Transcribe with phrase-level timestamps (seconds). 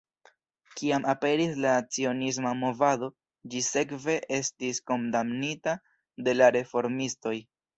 [0.77, 3.11] Kiam aperis la cionisma movado,
[3.53, 5.77] ĝi sekve estis kondamnita
[6.29, 7.37] de la reformistoj.